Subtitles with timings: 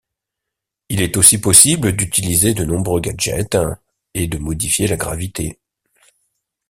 [0.89, 3.55] Il est aussi possible d'utiliser de nombreux gadgets
[4.15, 5.59] et de modifier la gravité.